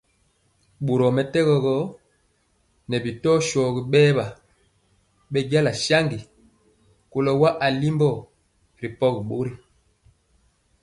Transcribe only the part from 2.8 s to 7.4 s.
ŋɛɛ bi shónja bɛɛwa bɛnja saŋgi kɔlo